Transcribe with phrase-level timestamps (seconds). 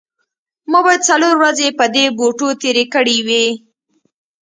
[0.71, 3.45] ما باید څلور ورځې په دې بوټو تیرې کړې وي